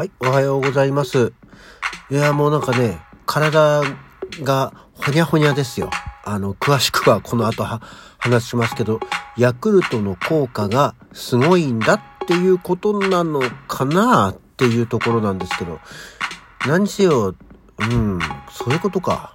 [0.00, 1.34] はい、おはようございます。
[2.10, 3.82] いや、もうなんかね、体
[4.42, 5.90] がほにゃほにゃですよ。
[6.24, 7.82] あの、詳しくはこの後は
[8.16, 8.98] 話しますけど、
[9.36, 15.80] ヤクルトの効果がすごいんだっていうことなのかなっていうところなんですけど、
[16.66, 17.34] 何せよ、
[17.76, 18.18] うん、
[18.50, 19.34] そういうことか。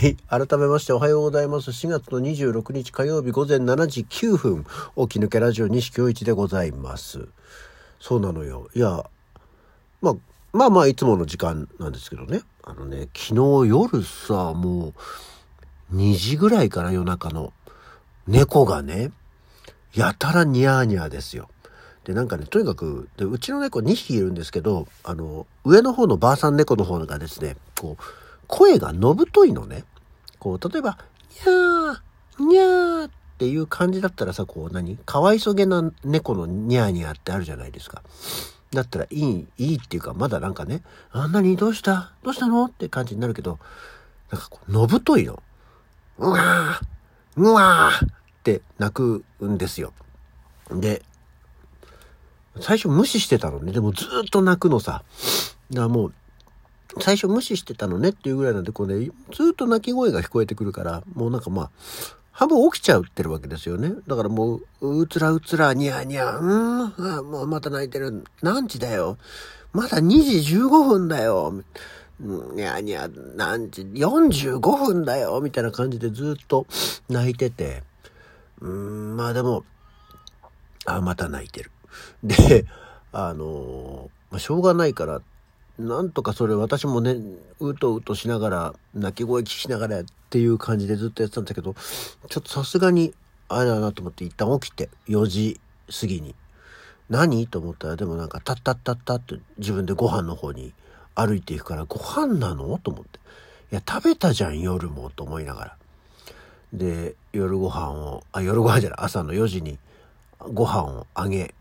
[0.00, 0.16] はい。
[0.30, 1.72] 改めましておはようございます。
[1.72, 7.28] 4月の26日火曜日午前7時9分、起き抜けラジオ西京一でございます。
[8.00, 8.70] そうなのよ。
[8.74, 9.04] いや、
[10.00, 10.16] まあ、
[10.54, 12.40] まあまあいつもの時間なんですけどね。
[12.62, 14.94] あのね、昨日夜さ、も
[15.92, 17.52] う2時ぐらいから夜中の
[18.26, 19.12] 猫がね、
[19.92, 21.50] やたらニャーニャーですよ。
[22.04, 28.02] で、なんかね、とにかく、で、うちの猫2匹いるんですけど、あの、上の方のばあさん猫の方がですね、こう、
[28.50, 29.84] 声がのぶといのね。
[30.40, 30.98] こう、例えば、
[31.44, 34.96] にゃー、にゃーっていう感じだったらさ、こう何？
[34.96, 38.02] かわいそげな猫のニャーニャーってあるじゃないですか。
[38.72, 40.82] だったらいい、いいっていうか、まだなんかね、
[41.12, 42.12] あんなにどうした？
[42.22, 42.64] どうしたの？
[42.66, 43.58] って感じになるけど、
[44.30, 45.42] なんかこう、のぶといの。
[46.18, 48.08] うわーうわーっ
[48.42, 49.92] て泣くんですよ。
[50.70, 51.02] で、
[52.60, 53.72] 最初無視してたのね。
[53.72, 55.02] でもずっと泣くのさ。
[55.70, 56.14] だからもう、
[56.98, 61.70] 最初無視してたのねっていうぐらいなんで、こうね、ずっと泣き声が聞こえてくるから、もうなんかまあ、
[62.32, 63.92] 半分起きちゃうってるわけですよね。
[64.06, 68.24] だからもう、うつらうつら、にゃーにゃー、うーん、もうまた泣いてる。
[68.42, 69.18] 何時だよ。
[69.72, 70.08] まだ2
[70.42, 71.62] 時15分だよ。
[72.18, 75.40] にゃーにゃー、何時、45分だよ。
[75.42, 76.66] みたいな感じでずっと
[77.08, 77.82] 泣いてて。
[78.60, 79.64] うーん、まあでも、
[80.86, 81.70] あ、また泣いてる。
[82.24, 82.66] で、
[83.12, 85.20] あのまあ、しょうがないから、
[85.80, 87.16] なんとかそれ私もね、
[87.58, 91.74] うとうとしながら、泣き声聞きながらっていう感じでずっとやってたんだけど、
[92.28, 93.14] ちょっとさすがに、
[93.48, 95.60] あれだなと思って一旦起きて、4時
[96.00, 96.34] 過ぎに。
[97.08, 97.46] 何？
[97.48, 100.72] と思ったら、でもなんか、タッタッタッタって自分でご飯の方に
[101.14, 102.78] 歩いていくから、ご飯なの？
[102.78, 103.18] と思って。
[103.72, 105.76] いや、食べたじゃん、夜も、と思いながら。
[106.72, 109.78] で、夜ご飯を、あ、夜ご飯じゃない、朝の4時に
[110.38, 111.54] ご飯をあげ、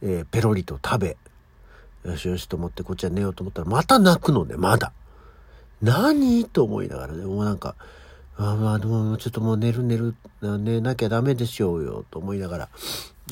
[0.00, 1.16] えーペロリと食べ、
[2.04, 4.92] よしよしと思ってこっちは寝ようと思ったら、また泣くのね、まだ。
[5.82, 6.44] 何？
[6.44, 7.74] と思いながらね、もうなんか、
[8.36, 12.68] あまあでもちょっともう寝る寝る、寝なきゃダメでしょうよ、と思いながら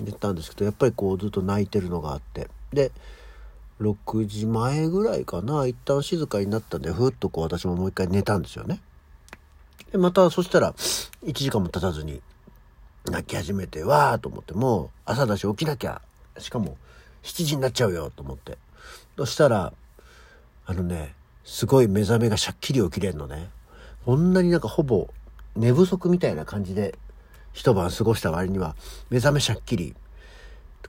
[0.00, 2.49] 寝たんですけど、やっぱりこうずっと泣いてるのがあって。
[2.72, 2.93] で、
[3.81, 8.81] 6時前ぐらいかな、一旦静かになったんで、ふっとこう私ももう一回寝たんですよね。
[9.91, 12.22] で、またそしたら、1時間も経たずに、
[13.04, 16.00] 泣き始めて、わーと思って、もう朝だし起きなきゃ。
[16.39, 16.77] しかも、
[17.22, 18.59] 7時になっちゃうよ、と思って。
[19.16, 19.72] そしたら、
[20.66, 23.50] あのね、すごい目覚めがしゃっきり起きれんのね。
[24.05, 25.09] こんなになんかほぼ
[25.56, 26.97] 寝不足みたいな感じで
[27.53, 28.75] 一晩過ごした割には
[29.10, 29.94] 目覚めしゃっきり。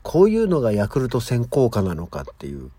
[0.02, 2.72] こういうのがヤクルト1000効果なのかっていう。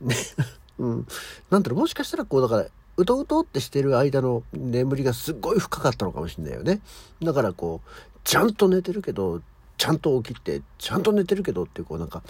[0.00, 0.16] ね。
[0.78, 1.06] うん。
[1.50, 6.80] なんだろう、もしかしたらこうだから、うとうとってしてる間の眠りがすっごい深かったのかもしれないよね。
[7.22, 9.40] だからこう、ちゃんと寝てるけど、
[9.76, 12.22] ちゃんと起きて、ちゃんと寝てるけどっていうこうなんか、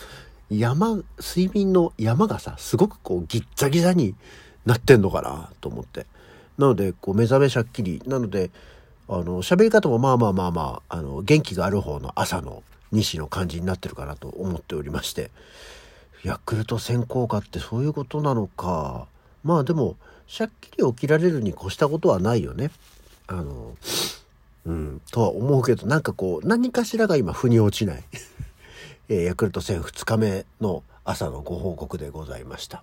[0.51, 4.15] 山、睡眠の山がさ、すごくこうギッザギザに
[4.65, 6.07] なってんのかなと思って。
[6.57, 8.03] なので、こう目覚めしゃっきり。
[8.07, 8.51] なので、
[9.09, 15.31] あの、喋り方もまあまあまあまあ、あの、元気がある方の朝の西の感じになってるかなと思っておりまして。
[16.25, 19.07] ヤクルト1000効果ってそういうことなのか。
[19.45, 22.71] まあでも、しゃっきり起きられるに越したことはないよね。
[23.29, 23.77] あの、
[24.67, 28.05] うん、とは思うけど、なんかこう、何かしらが今、腑に落ちない。
[29.09, 32.83] えヤクルト1000 2日目の朝のご報告でございました。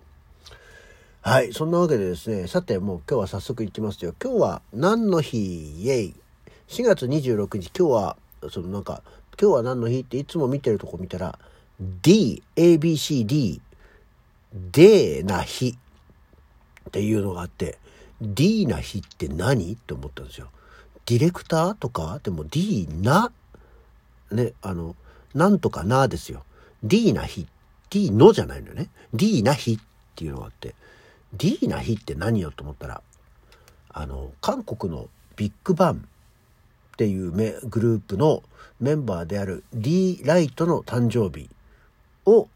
[1.22, 1.52] はい。
[1.52, 4.14] そんなわけでですね、さてもう今日は早速行きますよ。
[4.22, 5.82] 今日は何の日？
[5.82, 6.14] イエイ
[6.68, 8.16] ?4 月26日、今日は、
[8.50, 9.02] そのなんか、
[9.40, 11.38] 今日は何の日っていつも見てるとこ見たら、
[11.80, 13.60] D、ABCD、
[14.52, 15.76] デーな日
[16.88, 17.78] っていうのがあって、
[18.20, 19.72] D な日って何？
[19.72, 20.48] って思ったんですよ。
[21.06, 22.18] ディレクターとか？
[22.22, 23.30] でも D な、
[24.32, 24.96] ね、あの、
[25.36, 26.44] なんとかなですよ。
[26.82, 27.46] D な日。
[27.90, 28.88] D のじゃないのよね。
[29.12, 29.78] D な日っ
[30.16, 30.74] ていうのがあって、
[31.34, 33.02] D な日って何よと思ったら、
[33.90, 38.42] あの、韓国のビッグバンっていうメグループの
[38.80, 41.50] メンバーである D ライトの誕生日
[42.24, 42.48] を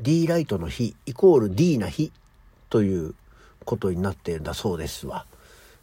[0.00, 2.10] D ライトの日イコール D な日
[2.68, 3.14] という
[3.64, 5.26] ことになっているんだそうですわ。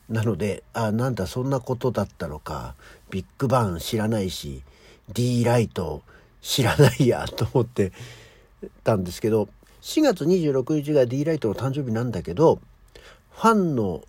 [0.09, 2.75] なので、あ、なんだ、そんなことだったのか。
[3.09, 4.63] ビッグバン知らないし、
[5.13, 6.03] D ライト
[6.41, 7.91] 知らないや、と思って
[8.83, 9.49] たんですけど、
[9.81, 12.59] 4月26日が D ライトの誕生日なんだけど、
[13.31, 14.01] ファンの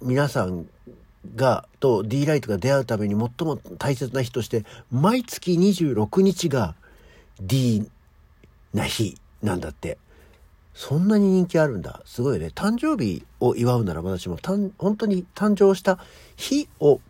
[0.00, 0.66] 皆さん
[1.34, 6.74] が、と D ライトが出会うために最も大切な日として、毎月26日が
[7.40, 7.90] D
[8.72, 9.98] な日なんだって。
[10.74, 12.02] そんなに人気あるんだ。
[12.04, 12.50] すごいね。
[12.54, 14.36] 誕生日を祝うなら私も
[14.76, 15.98] 本当に誕生した
[16.36, 17.00] 日を、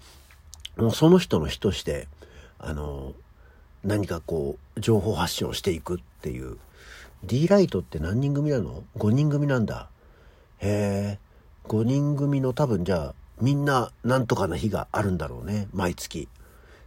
[0.77, 2.07] もうその人の日として、
[2.61, 3.13] あの、
[3.87, 6.59] 何かこう、情報発信をしていくっていう。
[7.25, 9.89] D ライトって何人組なの ?5 人組なんだ。
[10.59, 11.19] へえ。
[11.69, 15.69] 5人組の多分じゃあ、みんななんとかな日があるんだろうね。
[15.73, 16.29] 毎月。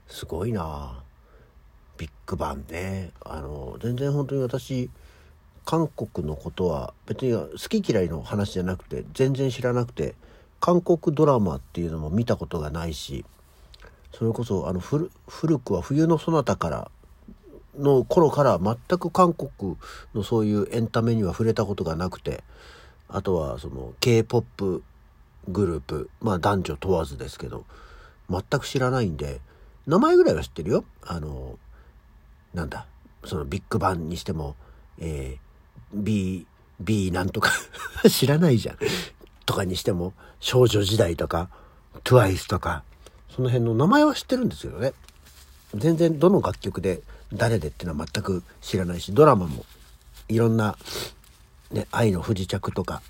[0.07, 1.03] すごいな
[1.97, 3.11] ビッグバンね。
[3.21, 4.89] あの、全然本当に私、
[5.69, 10.15] 韓国のことは別に好き嫌いの話じゃなくて全然知らなくて
[10.59, 13.23] 韓国ドラマっていうのも見たことがないし
[14.13, 15.09] それこそあの古
[15.59, 16.91] くは「冬のそなた」から
[17.77, 19.77] の頃から全く韓国
[20.13, 22.43] のそういうエンタメには触れたことがなくて
[23.07, 24.83] あとはその k p o p
[25.47, 27.65] グループまあ男女問わずですけど
[28.29, 29.41] 全く知らないんで
[29.87, 31.57] 名前ぐらいは知ってるよあの
[32.53, 32.85] なんだ
[33.25, 34.55] そのビッグバンにしても
[34.97, 35.49] えー
[35.93, 36.45] B、
[36.79, 37.51] B なんとか
[38.09, 38.77] 知らないじゃん。
[39.45, 41.49] とかにしても、少女時代とか、
[42.03, 42.83] TWICE とか、
[43.35, 44.93] その辺の名前は知ってるんですけどね。
[45.75, 47.01] 全然どの楽曲で
[47.33, 49.65] 誰でっていうのは全く知らないし、ドラマも
[50.27, 50.77] いろんな、
[51.71, 53.01] ね、愛の不時着とか、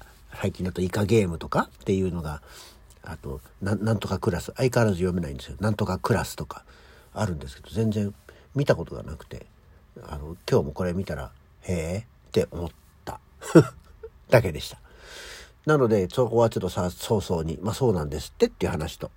[0.41, 2.41] 最近だとイカゲームとかっていうのが、
[3.03, 5.55] あとな、んとかクラス、相変わらず読めないんですよ。
[5.59, 6.63] なんとかクラスとか
[7.13, 8.13] あるんですけど、全然
[8.55, 9.45] 見たことがなくて、
[10.03, 11.31] あの、今日もこれ見たら、
[11.61, 12.69] へえ、って思っ
[13.05, 13.19] た
[14.29, 14.79] だけでした。
[15.65, 19.11] なので、そこはちょっとさ、早々に、まあそうなんですってっていう話と。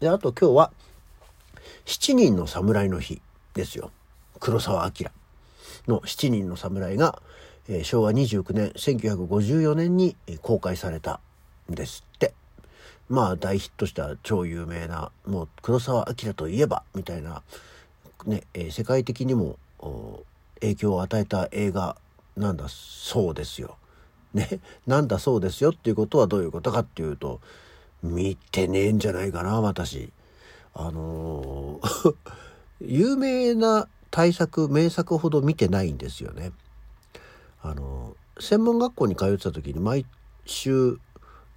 [0.00, 0.72] で、あと今日は、
[1.84, 3.20] 七人の侍の日
[3.52, 3.90] ですよ。
[4.40, 5.10] 黒澤明
[5.86, 7.20] の七人の侍が、
[7.68, 11.20] えー、昭和29年、1954年に公開された
[11.70, 12.32] んですって。
[13.10, 17.42] まあ大ヒットした超有名な、もう黒澤明といえば、みたいな、
[18.24, 19.58] ね、えー、世界的にも
[20.60, 21.96] 影響を与えた映画
[22.38, 23.76] なんだそうですよ。
[24.32, 27.40] ね、なんだそうですよっていうことはどういうことかっていうと、
[28.02, 30.12] 見てねえんじゃないかな、私。
[30.74, 32.14] あのー、
[32.80, 36.52] 有名な大作、名作ほど見てないんですよね。
[37.62, 40.06] あのー、専門学校に通ってた時に毎
[40.46, 40.98] 週、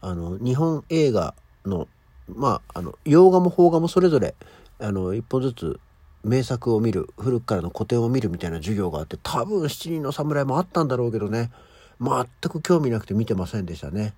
[0.01, 1.33] あの、日本映画
[1.65, 1.87] の、
[2.27, 4.35] まあ、あの、洋画も邦画もそれぞれ、
[4.79, 5.79] あの、一本ずつ
[6.23, 11.51] 名作を見る古くからの古典を見るみたいな授業があって多分七人の侍もあったんだろうけどね
[11.99, 14.13] 全く興味なくて見てませんでしたね。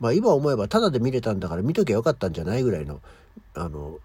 [0.00, 3.00] まあ今思えばタダで見れたんだから見ときゃよかったんじゃないぐらいの
[3.54, 3.98] あの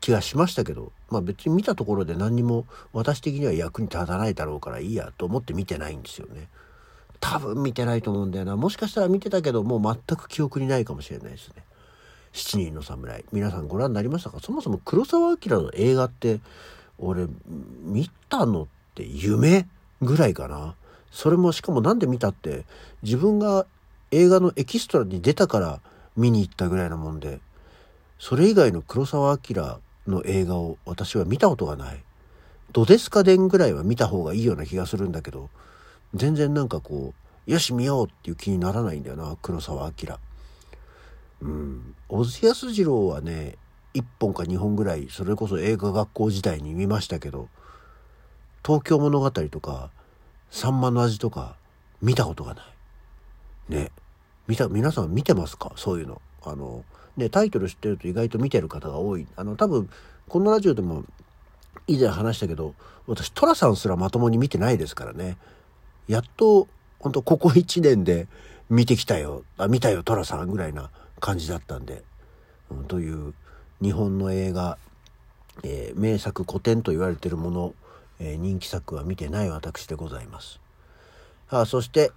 [0.00, 6.48] 気がしましたけどまあ別に見たところで何にも私的には役に立たないだろうからいいやと思って見てないんですよね。
[7.20, 11.62] 多分見てないと思うんだよなもしかしたら見てたけどもう全く記憶にないかもしれないですね。
[12.36, 13.24] 七人の侍。
[13.32, 14.40] 皆さんご覧になりましたか？
[14.40, 16.40] そもそも黒澤明の映画って、
[16.98, 17.28] 俺、
[17.84, 18.66] 見たのっ
[18.96, 19.68] て夢
[20.02, 20.74] ぐらいかな。
[21.12, 22.64] それもしかもなんで見たって、
[23.04, 23.66] 自分が
[24.14, 25.80] 映画のエキストラに出たから
[26.16, 27.40] 見に行ったぐらいなもんで、
[28.18, 32.02] それ以外の黒澤明の映画を私は見たことがない。
[32.72, 35.50] ドデスカ伝ぐらいは見た方がいいような気がするんだけど、
[36.14, 37.12] 全然なんかこ
[37.46, 40.18] う、よし見ようっていう気にならないんだよな、黒澤明。
[41.42, 41.94] うん。
[42.08, 43.56] 小津安二郎はね、
[43.94, 47.48] 1本か2本ぐらい、それこそ映画学校時代に見ましたけど、
[48.64, 49.90] 東京物語とか、
[50.50, 51.56] さんまの味とか、
[52.00, 52.64] 見たことがない。
[53.68, 53.90] ね。
[54.46, 55.72] 見た、皆さん見てますか？
[55.76, 56.20] そういうの。
[56.42, 56.84] あの、
[57.16, 59.26] ね、タイトル知ってると意外と見てる方が多い。
[59.36, 59.88] あの、多分、
[60.28, 61.04] このラジオでも
[61.86, 62.74] 以前話したけど、
[63.06, 65.36] 私、トラさんすらまともに見てないですからね。
[66.08, 68.28] やっと、本当ここ1年で
[68.68, 69.44] 見てきたよ。
[69.58, 72.02] あ、見たよ、トラさんぐらいな感じだったんで、
[72.70, 73.34] うん、という
[73.80, 74.78] 日本の映画、
[75.62, 77.74] えー、名作古典と言われてるもの、
[78.18, 80.60] えー、人気作は見てない私でございます。
[81.50, 82.10] あそして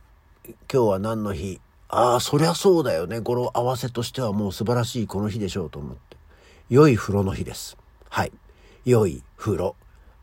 [0.45, 1.59] 今日は何の日？
[1.89, 3.19] ああそりゃそうだよね。
[3.19, 6.17] 語呂合わせとしてはもう素晴らしいこの日でしょうと思って。
[6.69, 7.77] 良い風呂の日です。
[8.09, 8.31] はい。
[8.85, 9.75] 良い風呂。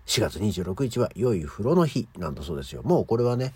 [0.06, 2.82] 4月26日は良い風呂の日なんだそうですよ。
[2.82, 3.54] もうこれはね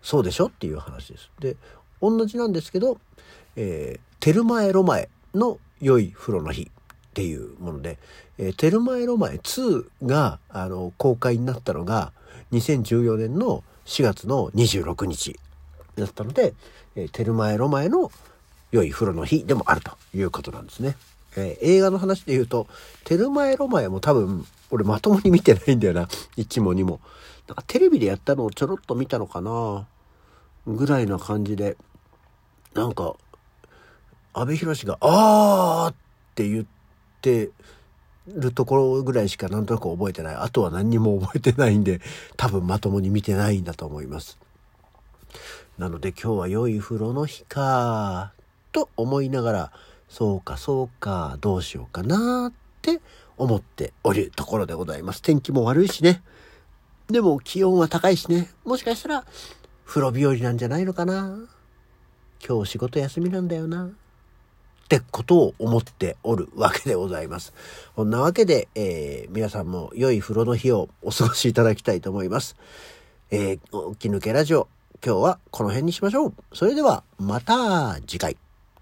[0.00, 1.30] そうでしょっていう話です。
[1.38, 1.56] で
[2.00, 2.98] 同じなんですけど、
[3.56, 6.70] えー、テルマエロマエの良い風呂の日。
[7.10, 7.98] っていうもので、
[8.38, 12.12] えー、テルマエロマエ2が、あの、公開になったのが、
[12.50, 15.38] 2014年の4月の26日。
[15.96, 16.54] だったので、
[16.96, 18.10] えー、テルマエロマエの
[18.72, 20.96] 良い風呂の日でもあるということなんですね。
[21.36, 22.66] えー、映画の話で言うと、
[23.04, 26.04] テルマエロマエも多分、俺まともに見てないんだよな。
[26.36, 27.00] 1も2も。
[27.46, 29.86] なんかテレビでやったのをちょろっと見たのかな
[30.66, 31.76] ぐらいな感じで、
[32.74, 33.14] なんか、
[34.32, 35.94] 阿部寛が、あーっ
[36.34, 36.66] て言っ
[37.20, 37.50] て、
[38.26, 40.34] るところぐらいしかなんとなく覚えてない。
[40.34, 42.00] あとは何にも覚えてないんで、
[42.36, 44.38] 多分まともに見てないんだと思います。
[45.78, 48.32] なので今日は良い風呂の日か、
[48.72, 49.72] と思いながら、
[50.08, 53.00] そうかそうか、どうしようかなって
[53.36, 55.22] 思っておるところでございます。
[55.22, 56.22] 天気も悪いしね。
[57.08, 58.50] でも気温は高いしね。
[58.64, 59.24] もしかしたら
[59.84, 61.38] 風呂日和なんじゃないのかな。
[62.46, 63.86] 今日仕事休みなんだよな。
[63.86, 67.54] ってことを思っておるわけでございます。
[67.96, 72.56] こんなわけで、えー、皆さんも良い風呂の日をお過ごしいただきたいと思います。
[73.30, 74.68] えー、起き抜けラジオ、
[75.04, 76.34] 今日はこの辺にしましょう。
[76.54, 78.38] それでは、また次回。